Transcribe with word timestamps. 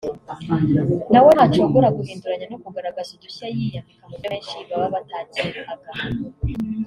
nawe 1.11 1.29
ntacogora 1.35 1.89
guhinduranya 1.97 2.45
no 2.51 2.57
kugaragagaza 2.63 3.09
udushya 3.17 3.45
yiyambika 3.55 4.01
mu 4.05 4.09
buryo 4.13 4.27
benshi 4.33 4.55
baba 4.69 4.87
batakekaga 4.93 5.89